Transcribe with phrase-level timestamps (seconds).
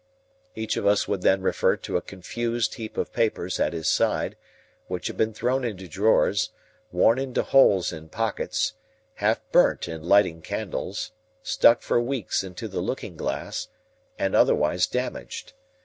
[0.55, 4.35] Each of us would then refer to a confused heap of papers at his side,
[4.87, 6.49] which had been thrown into drawers,
[6.91, 8.73] worn into holes in pockets,
[9.21, 11.11] half burnt in lighting candles,
[11.43, 13.67] stuck for weeks into the looking glass,
[14.17, 15.53] and otherwise damaged.